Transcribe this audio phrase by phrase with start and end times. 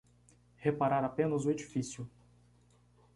[0.57, 2.09] Reparar apenas o edifício